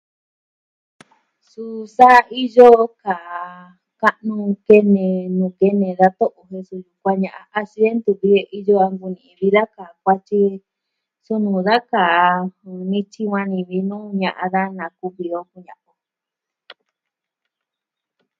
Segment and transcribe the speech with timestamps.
[1.49, 2.09] Suu sa
[2.43, 2.69] iyo
[3.01, 3.41] kaa,
[4.01, 6.41] ka'nu kene nuu kene da to'o.
[6.51, 8.11] Je suu, kuaa ña'a accidente
[8.59, 8.87] iyo a
[9.39, 10.41] vii da kaa kuaty.
[11.23, 12.25] Suu nuu da kaa
[12.89, 15.91] nityi va ñivɨ nuu ña'a da na kuvi o kuña o.